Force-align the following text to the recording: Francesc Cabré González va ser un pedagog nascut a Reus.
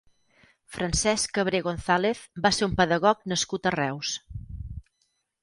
Francesc 0.77 1.35
Cabré 1.37 1.59
González 1.67 2.23
va 2.47 2.53
ser 2.59 2.65
un 2.69 2.73
pedagog 2.81 3.21
nascut 3.35 3.71
a 3.71 3.75
Reus. 3.79 4.17